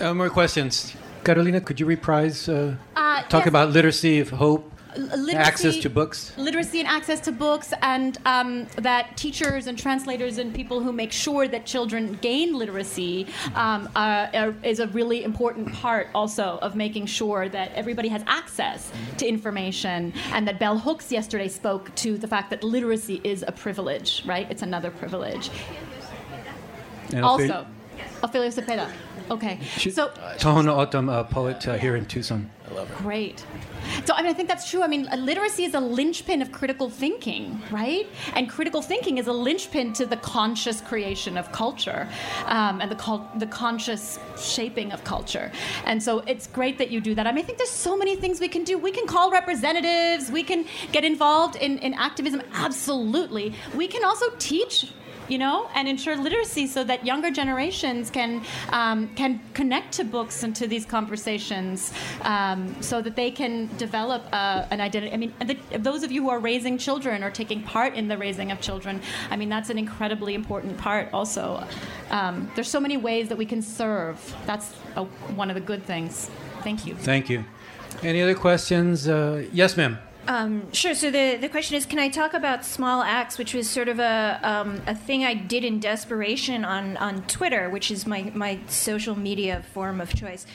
[0.00, 0.94] Uh, more questions.
[1.24, 2.48] Carolina, could you reprise?
[2.48, 3.48] Uh, uh, talk yes.
[3.48, 6.32] about literacy of hope literacy, access to books.
[6.36, 11.12] Literacy and access to books and um, that teachers and translators and people who make
[11.12, 16.74] sure that children gain literacy um, are, are, is a really important part also of
[16.74, 22.18] making sure that everybody has access to information and that bell hooks yesterday spoke to
[22.18, 24.50] the fact that literacy is a privilege right?
[24.50, 25.50] It's another privilege.
[27.12, 27.66] And also
[28.22, 28.90] Ofelia Zepeda.
[29.30, 29.58] Okay.
[29.78, 32.50] She, so Tohono O'odham, a poet uh, here in Tucson.
[32.70, 33.02] I love her.
[33.02, 33.44] Great.
[34.04, 34.82] So, I mean, I think that's true.
[34.82, 38.06] I mean, literacy is a linchpin of critical thinking, right?
[38.34, 42.08] And critical thinking is a linchpin to the conscious creation of culture
[42.46, 45.50] um, and the, cul- the conscious shaping of culture.
[45.84, 47.26] And so it's great that you do that.
[47.26, 48.78] I mean, I think there's so many things we can do.
[48.78, 53.54] We can call representatives, we can get involved in, in activism, absolutely.
[53.74, 54.92] We can also teach
[55.32, 58.42] you know, and ensure literacy so that younger generations can
[58.80, 61.92] um, can connect to books and to these conversations,
[62.22, 65.10] um, so that they can develop uh, an identity.
[65.16, 68.18] I mean, the, those of you who are raising children or taking part in the
[68.18, 71.08] raising of children, I mean, that's an incredibly important part.
[71.14, 71.64] Also,
[72.10, 74.16] um, there's so many ways that we can serve.
[74.44, 75.04] That's a,
[75.40, 76.30] one of the good things.
[76.62, 76.94] Thank you.
[76.94, 77.44] Thank you.
[78.02, 79.08] Any other questions?
[79.08, 79.98] Uh, yes, ma'am.
[80.28, 80.94] Um, sure.
[80.94, 83.98] So the, the question is, can I talk about small acts, which was sort of
[83.98, 88.60] a um, a thing I did in desperation on, on Twitter, which is my, my
[88.68, 90.46] social media form of choice.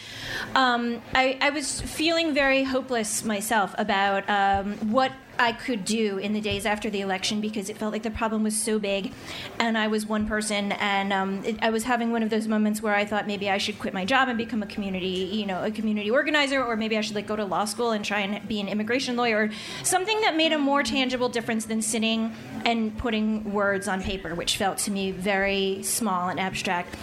[0.55, 6.33] Um, I, I was feeling very hopeless myself about um, what I could do in
[6.33, 9.13] the days after the election because it felt like the problem was so big,
[9.59, 12.81] and I was one person, and um, it, I was having one of those moments
[12.81, 15.63] where I thought maybe I should quit my job and become a community, you know,
[15.63, 18.47] a community organizer, or maybe I should like go to law school and try and
[18.47, 19.51] be an immigration lawyer,
[19.83, 22.33] something that made a more tangible difference than sitting
[22.65, 26.95] and putting words on paper, which felt to me very small and abstract.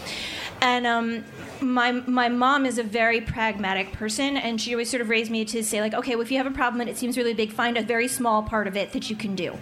[0.60, 1.24] And um,
[1.60, 5.44] my my mom is a very pragmatic person, and she always sort of raised me
[5.46, 7.52] to say like, okay, well, if you have a problem and it seems really big,
[7.52, 9.56] find a very small part of it that you can do.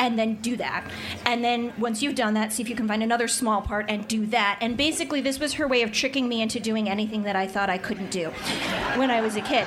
[0.00, 0.88] And then do that.
[1.26, 4.06] And then once you've done that, see if you can find another small part and
[4.06, 4.58] do that.
[4.60, 7.68] And basically, this was her way of tricking me into doing anything that I thought
[7.68, 8.28] I couldn't do
[8.96, 9.66] when I was a kid.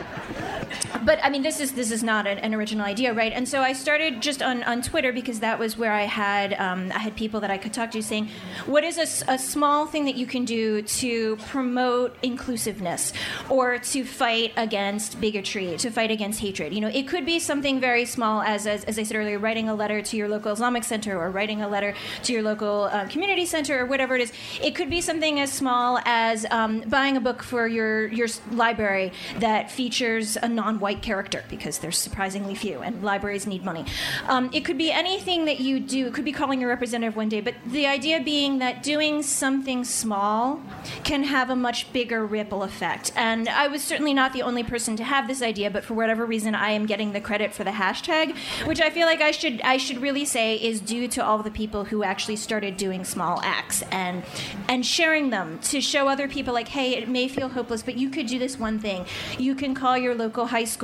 [1.05, 3.31] But I mean, this is this is not an, an, original idea, right?
[3.33, 6.91] And so I started just on, on Twitter because that was where I had um,
[6.93, 8.29] I had people that I could talk to saying,
[8.65, 13.13] what is a, a, small thing that you can do to promote inclusiveness
[13.49, 16.73] or to fight against bigotry, to fight against hatred?
[16.73, 19.69] You know, it could be something very small as as, as I said earlier, writing
[19.69, 23.07] a letter to your local Islamic center or writing a letter to your local uh,
[23.07, 24.33] community center or whatever it is.
[24.61, 29.11] It could be something as small as um, buying a book for your your library
[29.39, 33.85] that features a non-white character because there's surprisingly few, and libraries need money.
[34.27, 36.07] Um, it could be anything that you do.
[36.07, 39.83] It could be calling your representative one day, but the idea being that doing something
[39.83, 40.61] small
[41.03, 43.11] can have a much bigger ripple effect.
[43.15, 46.25] And I was certainly not the only person to have this idea, but for whatever
[46.25, 49.61] reason, I am getting the credit for the hashtag, which I feel like I should
[49.61, 53.39] I should really say is due to all the people who actually started doing small
[53.43, 54.23] acts and
[54.67, 58.09] and sharing them to show other people like, hey, it may feel hopeless, but you
[58.09, 59.05] could do this one thing.
[59.37, 60.80] You can call your local high school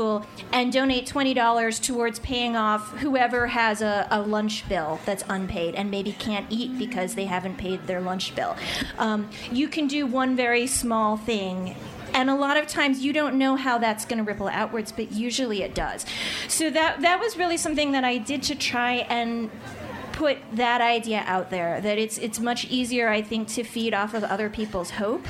[0.51, 5.89] and donate $20 towards paying off whoever has a, a lunch bill that's unpaid and
[5.89, 8.55] maybe can't eat because they haven't paid their lunch bill.
[8.97, 11.75] Um, you can do one very small thing
[12.13, 15.11] and a lot of times you don't know how that's going to ripple outwards but
[15.11, 16.05] usually it does
[16.47, 19.49] so that that was really something that i did to try and
[20.17, 24.15] put that idea out there that it's it's much easier, I think, to feed off
[24.15, 25.23] of other people's hope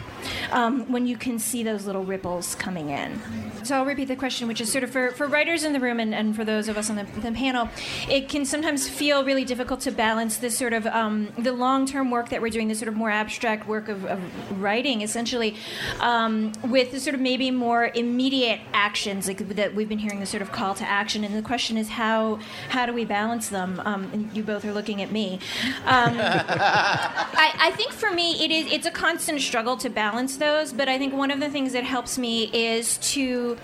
[0.53, 3.19] um, when you can see those little ripples coming in.
[3.63, 5.99] So I'll repeat the question, which is sort of for, for writers in the room
[5.99, 7.67] and, and for those of us on the, the panel,
[8.09, 12.09] it can sometimes feel really difficult to balance this sort of um, the long term
[12.09, 14.21] work that we're doing, this sort of more abstract work of, of
[14.61, 15.57] writing, essentially,
[15.99, 20.25] um, with the sort of maybe more immediate actions like that we've been hearing, the
[20.25, 21.25] sort of call to action.
[21.25, 23.81] And the question is how how do we balance them?
[23.83, 25.39] Um, and you both are looking at me.
[25.85, 30.71] Um, I, I, think for me, it is it's a constant struggle to balance those.
[30.71, 33.57] But I think one of the things that helps me is to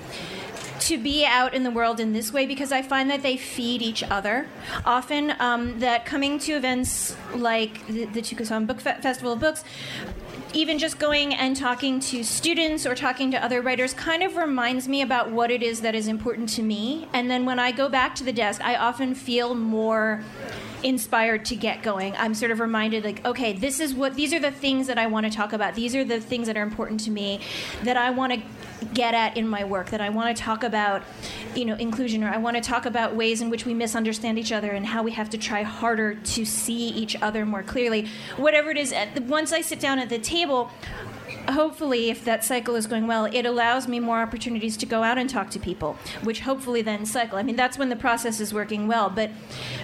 [0.88, 3.82] to be out in the world in this way because I find that they feed
[3.82, 4.47] each other.
[4.86, 9.63] Often, um, that coming to events like the, the Tucson Book Fe- Festival of Books
[10.54, 14.88] even just going and talking to students or talking to other writers kind of reminds
[14.88, 17.08] me about what it is that is important to me.
[17.13, 20.23] And then when I go back to the desk, I often feel more
[20.84, 22.15] inspired to get going.
[22.17, 25.08] I'm sort of reminded, like, okay, this is what these are the things that I
[25.08, 25.76] want to talk about.
[25.76, 27.39] These are the things that are important to me
[27.84, 28.41] that I want to
[28.93, 29.89] get at in my work.
[29.91, 31.04] That I want to talk about,
[31.56, 34.52] you know, inclusion, or I want to talk about ways in which we misunderstand each
[34.52, 38.10] other and how we have to try harder to see each other more clearly.
[38.38, 40.69] Whatever it is, once I sit down at the table,
[41.50, 45.18] hopefully, if that cycle is going well, it allows me more opportunities to go out
[45.18, 47.38] and talk to people, which hopefully then cycle.
[47.38, 49.10] I mean, that's when the process is working well.
[49.10, 49.32] But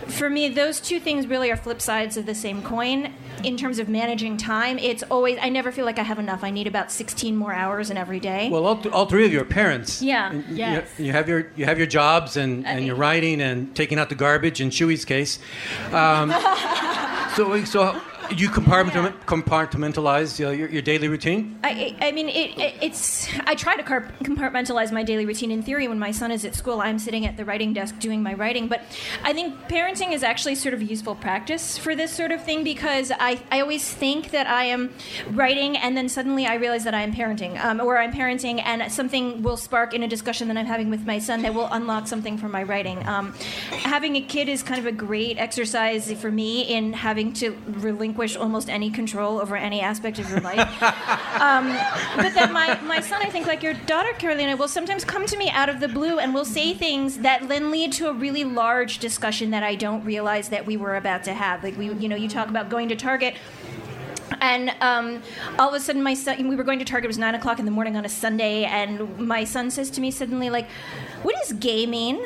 [0.08, 3.14] for me, those two things really are flip sides of the same coin.
[3.44, 6.44] In terms of managing time, it's always, I never feel like I have enough.
[6.44, 8.50] I need about 16 more hours in every day.
[8.50, 10.02] Well, all, th- all three of you are parents.
[10.02, 10.42] Yeah.
[10.50, 10.90] yes.
[10.98, 14.10] You, you, have your, you have your jobs and, and you're writing and taking out
[14.10, 15.40] the garbage in Chewy's case.
[15.92, 16.32] Um,
[17.36, 18.02] so, so
[18.36, 21.60] you compartment- compartmentalize your, your, daily routine?
[21.64, 23.28] I, I mean, it, it, it's.
[23.46, 25.52] I try to compartmentalize my daily routine.
[25.52, 28.22] In theory, when my son is at school, I'm sitting at the writing desk doing
[28.22, 28.68] my writing.
[28.68, 28.82] But
[29.24, 33.12] I think parenting is actually sort of useful practice for this sort of thing because
[33.20, 34.94] I, I always think that I am
[35.32, 38.92] writing and then suddenly I realize that I am parenting, um, or I'm parenting and
[38.92, 42.08] something will spark in a discussion that I'm having with my son that will unlock
[42.08, 43.06] something from my writing.
[43.08, 43.34] Um,
[43.72, 48.19] having a kid is kind of a great exercise for me in having to relinquish
[48.20, 50.60] relinquish almost any control over any aspect of your life.
[51.42, 51.68] um,
[52.16, 55.38] but then my, my son, I think, like your daughter, Carolina, will sometimes come to
[55.38, 58.44] me out of the blue and will say things that then lead to a really
[58.44, 61.64] large discussion that I don't realize that we were about to have.
[61.64, 63.36] Like, we, you know, you talk about going to Target
[64.42, 65.22] and um,
[65.58, 67.60] all of a sudden my son we were going to target it was 9 o'clock
[67.60, 70.70] in the morning on a sunday and my son says to me suddenly like
[71.24, 72.26] what does gay mean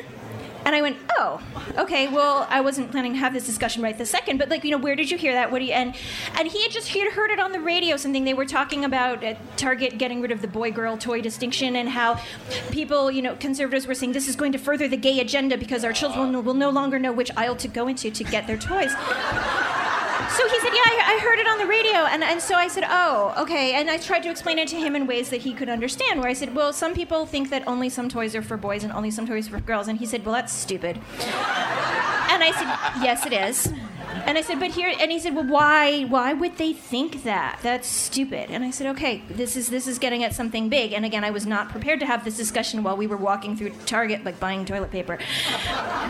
[0.64, 1.40] and I went, oh,
[1.78, 2.08] okay.
[2.08, 4.78] Well, I wasn't planning to have this discussion right this second, but like, you know,
[4.78, 5.50] where did you hear that?
[5.50, 5.72] What do you?
[5.72, 5.94] And
[6.36, 7.96] and he had just he had heard it on the radio.
[7.96, 11.88] Something they were talking about at Target getting rid of the boy-girl toy distinction and
[11.88, 12.20] how
[12.70, 15.84] people, you know, conservatives were saying this is going to further the gay agenda because
[15.84, 18.58] our children will, will no longer know which aisle to go into to get their
[18.58, 18.94] toys
[20.30, 22.06] so he said, Yeah, I, I, heard it on the radio.
[22.06, 23.74] And, and so I said, Oh, okay.
[23.74, 26.28] And I tried to explain it to him in ways that he could understand, where
[26.28, 29.10] I said, Well, some people think that only some toys are for boys and only
[29.10, 29.88] some toys for girls.
[29.88, 30.96] And he said, Well, that's stupid.
[30.96, 33.72] and I said, Yes, it is.
[34.26, 37.60] And I said, but here, and he said, well, why, why would they think that?
[37.62, 38.50] That's stupid.
[38.50, 40.92] And I said, okay, this is this is getting at something big.
[40.92, 43.70] And again, I was not prepared to have this discussion while we were walking through
[43.86, 45.18] Target, like buying toilet paper.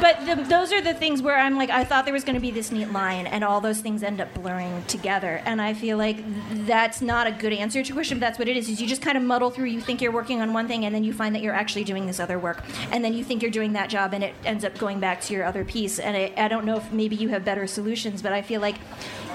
[0.00, 2.40] But the, those are the things where I'm like, I thought there was going to
[2.40, 5.42] be this neat line, and all those things end up blurring together.
[5.44, 6.18] And I feel like
[6.66, 8.18] that's not a good answer to your question.
[8.18, 8.68] But that's what it is.
[8.68, 9.66] Is you just kind of muddle through.
[9.66, 12.06] You think you're working on one thing, and then you find that you're actually doing
[12.06, 14.78] this other work, and then you think you're doing that job, and it ends up
[14.78, 15.98] going back to your other piece.
[15.98, 18.76] And I, I don't know if maybe you have better solutions, but I feel like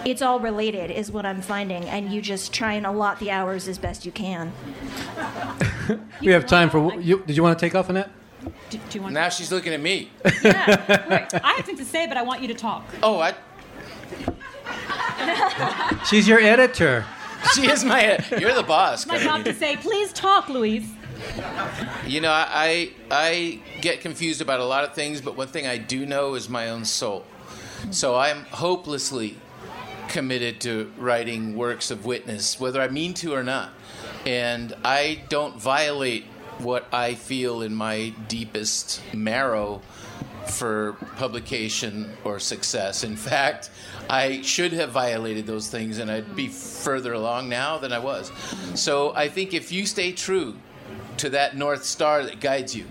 [0.06, 3.68] it's all related, is what I'm finding, and you just try and allot the hours
[3.68, 4.52] as best you can.
[6.22, 6.94] We have time for.
[7.02, 8.12] You, did you want to take off on that?
[8.70, 9.14] Do, do you want?
[9.16, 10.12] Now she's looking at me.
[10.44, 11.08] yeah.
[11.10, 12.84] Wait, I have things to say, but I want you to talk.
[13.02, 13.34] Oh, I,
[16.10, 17.06] She's your editor.
[17.56, 18.24] she is my.
[18.38, 19.08] You're the boss.
[19.08, 20.86] My job to say, please talk, Luis.
[22.06, 25.78] You know, I I get confused about a lot of things, but one thing I
[25.78, 27.26] do know is my own soul.
[27.92, 29.38] So I'm hopelessly
[30.08, 33.72] committed to writing works of witness, whether I mean to or not.
[34.26, 36.26] And I don't violate
[36.60, 39.82] what I feel in my deepest marrow
[40.48, 43.04] for publication or success.
[43.04, 43.70] In fact,
[44.10, 48.32] I should have violated those things and I'd be further along now than I was.
[48.76, 50.56] So I think if you stay true
[51.18, 52.86] to that North Star that guides you,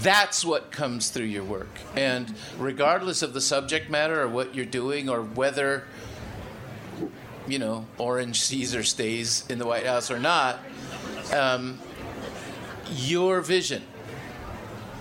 [0.00, 1.80] that's what comes through your work.
[1.96, 5.84] And regardless of the subject matter or what you're doing or whether,
[7.46, 10.60] you know, Orange Caesar stays in the White House or not,
[11.32, 11.78] um,
[12.90, 13.82] your vision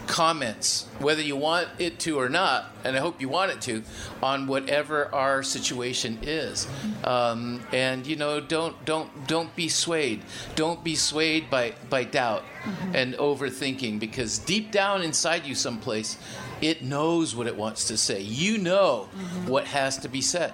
[0.08, 3.84] comments, whether you want it to or not, and I hope you want it to,
[4.22, 6.68] on whatever our situation is.
[7.04, 10.24] Um, and you know, don't don't don't be swayed.
[10.56, 12.44] Don't be swayed by by doubt
[12.94, 16.18] and overthinking, because deep down inside you, someplace,
[16.62, 18.22] it knows what it wants to say.
[18.22, 19.10] You know
[19.48, 20.54] what has to be said.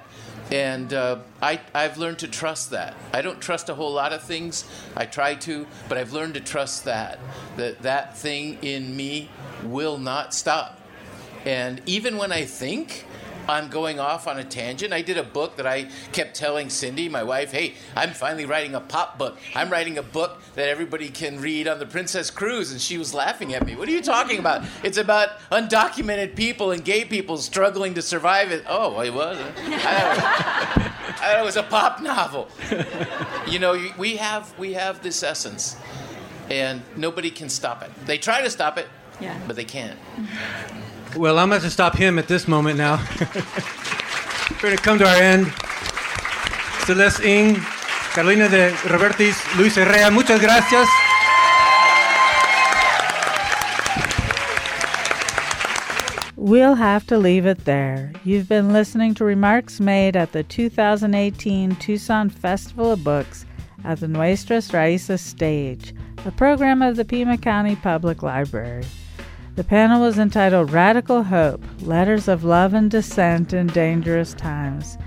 [0.52, 2.96] And uh, I, I've learned to trust that.
[3.14, 4.64] I don't trust a whole lot of things.
[4.96, 7.20] I try to, but I've learned to trust that.
[7.58, 9.30] That that thing in me
[9.64, 10.80] will not stop.
[11.46, 13.06] And even when I think
[13.50, 17.10] I'm going off on a tangent, I did a book that I kept telling Cindy,
[17.10, 19.38] my wife, hey, I'm finally writing a pop book.
[19.56, 22.72] I'm writing a book that everybody can read on the Princess Cruise.
[22.72, 23.76] And she was laughing at me.
[23.76, 24.64] What are you talking about?
[24.84, 28.64] It's about undocumented people and gay people struggling to survive it.
[28.68, 29.38] Oh, it was.
[29.38, 32.50] I thought, I thought it was a pop novel.
[33.48, 35.78] You know, we have we have this essence,
[36.50, 37.92] and nobody can stop it.
[38.06, 38.88] They try to stop it,
[39.20, 39.38] Yeah.
[39.48, 39.98] but they can't.
[41.16, 42.98] Well, I'm going to stop him at this moment now.
[44.52, 45.54] We're going to come to our end.
[46.86, 47.56] Celeste Ng,
[48.14, 50.88] Carolina de Robertis, Luis Urrea, muchas gracias.
[56.36, 58.14] We'll have to leave it there.
[58.24, 63.46] You've been listening to remarks made at the 2018 Tucson Festival of Books
[63.84, 65.94] at the Nuestras Raíces stage,
[66.26, 68.86] a program of the Pima County Public Library.
[69.58, 75.00] The panel was entitled Radical Hope Letters of Love and Dissent in Dangerous Times.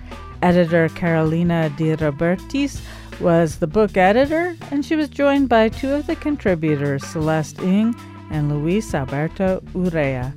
[0.43, 2.81] Editor Carolina De Robertis
[3.21, 7.95] was the book editor, and she was joined by two of the contributors, Celeste Ng
[8.33, 10.35] and Luis Alberto Urrea.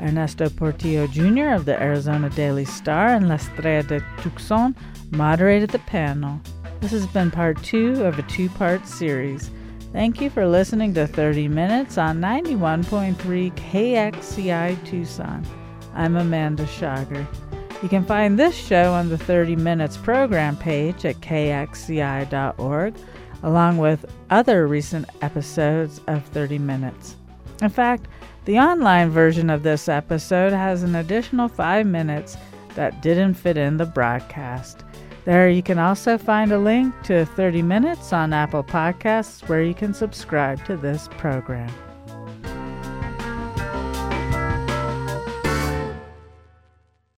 [0.00, 1.50] Ernesto Portillo Jr.
[1.50, 4.74] of the Arizona Daily Star and La Estrella de Tucson
[5.10, 6.40] moderated the panel.
[6.80, 9.50] This has been part two of a two part series.
[9.92, 13.16] Thank you for listening to 30 Minutes on 91.3
[13.56, 15.44] KXCI Tucson.
[15.94, 17.26] I'm Amanda Schager.
[17.82, 22.94] You can find this show on the 30 Minutes program page at kxci.org,
[23.42, 27.16] along with other recent episodes of 30 Minutes.
[27.60, 28.06] In fact,
[28.44, 32.36] the online version of this episode has an additional five minutes
[32.76, 34.84] that didn't fit in the broadcast.
[35.24, 39.74] There you can also find a link to 30 Minutes on Apple Podcasts where you
[39.74, 41.70] can subscribe to this program.